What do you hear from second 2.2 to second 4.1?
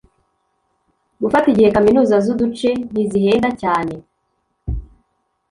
z uduce ntizihenda cyane